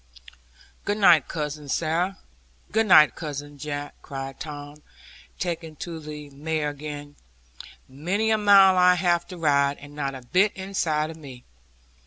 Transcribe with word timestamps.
'Good 0.83 0.97
night, 0.97 1.27
Cousin 1.27 1.69
Sarah, 1.69 2.17
good 2.71 2.87
night, 2.87 3.13
Cousin 3.13 3.59
Jack,' 3.59 3.93
cried 4.01 4.39
Tom, 4.39 4.81
taking 5.37 5.75
to 5.75 5.99
the 5.99 6.31
mare 6.31 6.71
again; 6.71 7.17
'many 7.87 8.31
a 8.31 8.37
mile 8.39 8.79
I 8.79 8.95
have 8.95 9.27
to 9.27 9.37
ride, 9.37 9.77
and 9.77 9.93
not 9.93 10.15
a 10.15 10.21
bit 10.23 10.53
inside 10.55 11.11
of 11.11 11.17
me. 11.17 11.43